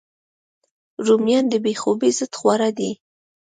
رومیان 1.05 1.45
د 1.49 1.53
بې 1.63 1.73
خوبۍ 1.81 2.11
ضد 2.17 2.33
خواړه 2.39 2.69
دي 2.77 2.91